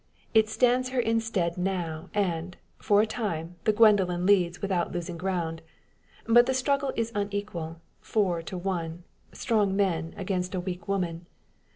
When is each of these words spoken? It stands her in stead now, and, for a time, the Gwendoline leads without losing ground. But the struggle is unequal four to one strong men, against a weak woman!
It 0.33 0.49
stands 0.49 0.89
her 0.89 0.99
in 0.99 1.19
stead 1.21 1.59
now, 1.59 2.09
and, 2.15 2.57
for 2.79 3.01
a 3.01 3.05
time, 3.05 3.57
the 3.65 3.71
Gwendoline 3.71 4.25
leads 4.25 4.59
without 4.59 4.91
losing 4.91 5.15
ground. 5.15 5.61
But 6.25 6.47
the 6.47 6.55
struggle 6.55 6.91
is 6.95 7.11
unequal 7.13 7.81
four 7.99 8.41
to 8.41 8.57
one 8.57 9.03
strong 9.31 9.75
men, 9.75 10.15
against 10.17 10.55
a 10.55 10.59
weak 10.59 10.87
woman! 10.87 11.27